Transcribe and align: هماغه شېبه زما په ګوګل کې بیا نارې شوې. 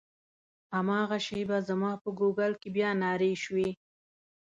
هماغه 0.73 1.17
شېبه 1.25 1.57
زما 1.69 1.91
په 2.03 2.09
ګوګل 2.19 2.53
کې 2.61 2.69
بیا 2.75 2.89
نارې 3.01 3.33
شوې. 3.43 3.69